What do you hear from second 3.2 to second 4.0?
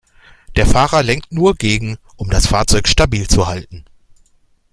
zu halten.